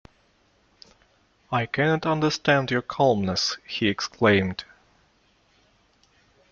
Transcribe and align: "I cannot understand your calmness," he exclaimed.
"I 1.51 1.67
cannot 1.67 2.07
understand 2.07 2.71
your 2.71 2.81
calmness," 2.81 3.59
he 3.67 3.87
exclaimed. 3.87 4.63